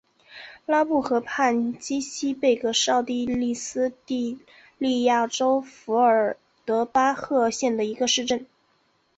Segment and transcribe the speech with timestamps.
[0.65, 4.39] 拉布河畔基希贝格是奥地利施蒂
[4.79, 8.47] 利亚州费尔德巴赫县的一个市镇。